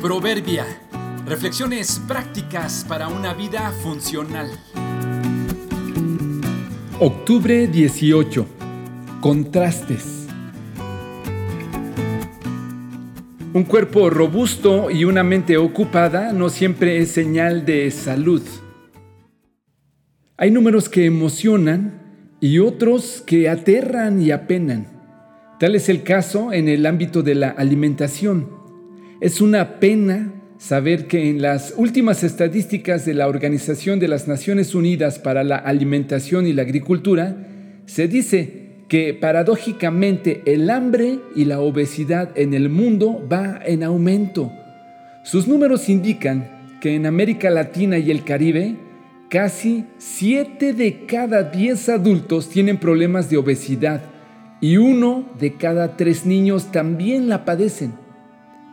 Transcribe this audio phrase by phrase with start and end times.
[0.00, 0.64] Proverbia.
[1.26, 4.48] Reflexiones prácticas para una vida funcional.
[7.00, 8.46] Octubre 18.
[9.20, 10.28] Contrastes.
[13.52, 18.42] Un cuerpo robusto y una mente ocupada no siempre es señal de salud.
[20.36, 24.86] Hay números que emocionan y otros que aterran y apenan.
[25.58, 28.57] Tal es el caso en el ámbito de la alimentación.
[29.20, 34.76] Es una pena saber que en las últimas estadísticas de la Organización de las Naciones
[34.76, 37.36] Unidas para la Alimentación y la Agricultura,
[37.84, 44.52] se dice que paradójicamente el hambre y la obesidad en el mundo va en aumento.
[45.24, 48.76] Sus números indican que en América Latina y el Caribe,
[49.28, 54.00] casi 7 de cada 10 adultos tienen problemas de obesidad
[54.60, 58.07] y uno de cada 3 niños también la padecen.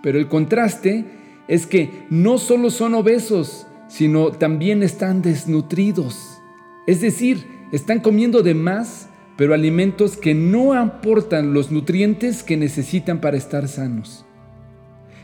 [0.06, 1.04] Pero el contraste
[1.48, 6.38] es que no solo son obesos, sino también están desnutridos.
[6.86, 13.20] Es decir, están comiendo de más, pero alimentos que no aportan los nutrientes que necesitan
[13.20, 14.28] para estar sanos.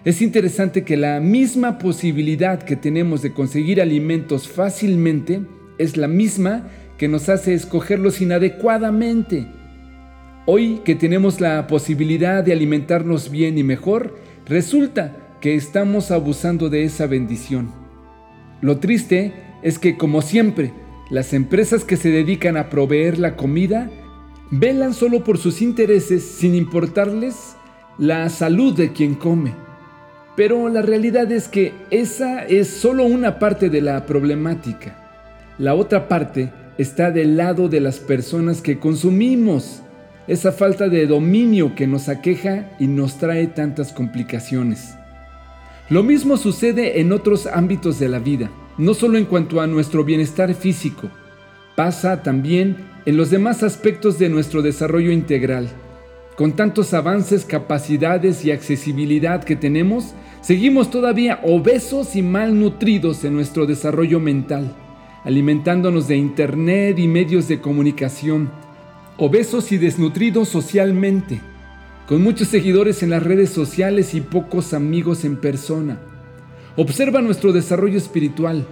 [0.03, 5.41] Es interesante que la misma posibilidad que tenemos de conseguir alimentos fácilmente
[5.77, 9.45] es la misma que nos hace escogerlos inadecuadamente.
[10.47, 16.83] Hoy que tenemos la posibilidad de alimentarnos bien y mejor, Resulta que estamos abusando de
[16.83, 17.71] esa bendición.
[18.59, 19.31] Lo triste
[19.63, 20.73] es que, como siempre,
[21.09, 23.89] las empresas que se dedican a proveer la comida
[24.49, 27.55] velan solo por sus intereses sin importarles
[27.97, 29.53] la salud de quien come.
[30.35, 34.97] Pero la realidad es que esa es solo una parte de la problemática.
[35.59, 39.81] La otra parte está del lado de las personas que consumimos
[40.27, 44.95] esa falta de dominio que nos aqueja y nos trae tantas complicaciones.
[45.89, 50.03] Lo mismo sucede en otros ámbitos de la vida, no solo en cuanto a nuestro
[50.03, 51.09] bienestar físico,
[51.75, 55.67] pasa también en los demás aspectos de nuestro desarrollo integral.
[56.35, 63.65] Con tantos avances, capacidades y accesibilidad que tenemos, seguimos todavía obesos y malnutridos en nuestro
[63.65, 64.73] desarrollo mental,
[65.23, 68.49] alimentándonos de Internet y medios de comunicación,
[69.17, 71.41] obesos y desnutridos socialmente,
[72.07, 75.99] con muchos seguidores en las redes sociales y pocos amigos en persona.
[76.75, 78.65] Observa nuestro desarrollo espiritual,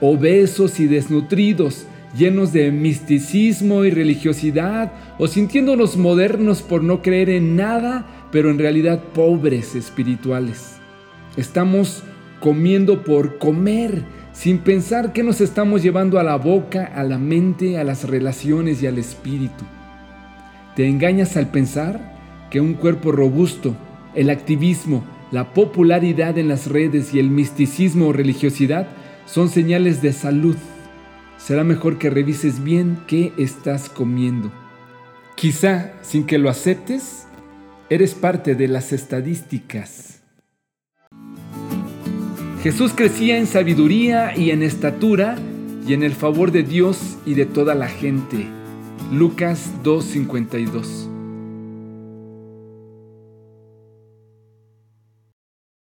[0.00, 7.56] obesos y desnutridos, llenos de misticismo y religiosidad, o sintiéndonos modernos por no creer en
[7.56, 10.76] nada, pero en realidad pobres espirituales.
[11.36, 12.02] Estamos
[12.40, 14.02] comiendo por comer,
[14.32, 18.82] sin pensar que nos estamos llevando a la boca, a la mente, a las relaciones
[18.82, 19.64] y al espíritu.
[20.76, 23.76] Te engañas al pensar que un cuerpo robusto,
[24.14, 28.88] el activismo, la popularidad en las redes y el misticismo o religiosidad
[29.26, 30.56] son señales de salud.
[31.38, 34.52] Será mejor que revises bien qué estás comiendo.
[35.36, 37.26] Quizá, sin que lo aceptes,
[37.90, 40.22] eres parte de las estadísticas.
[42.62, 45.36] Jesús crecía en sabiduría y en estatura
[45.86, 48.46] y en el favor de Dios y de toda la gente.
[49.10, 51.13] Lucas 2.52